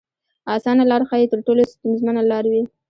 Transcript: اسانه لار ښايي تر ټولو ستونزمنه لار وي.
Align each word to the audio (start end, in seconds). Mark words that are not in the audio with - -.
اسانه 0.55 0.83
لار 0.91 1.01
ښايي 1.09 1.27
تر 1.31 1.39
ټولو 1.47 1.61
ستونزمنه 1.73 2.21
لار 2.31 2.45
وي. 2.51 2.63